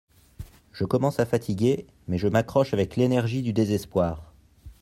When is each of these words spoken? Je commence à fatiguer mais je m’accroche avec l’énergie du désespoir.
Je 0.73 0.83
commence 0.83 1.19
à 1.19 1.27
fatiguer 1.27 1.85
mais 2.07 2.17
je 2.17 2.27
m’accroche 2.27 2.73
avec 2.73 2.95
l’énergie 2.95 3.43
du 3.43 3.53
désespoir. 3.53 4.33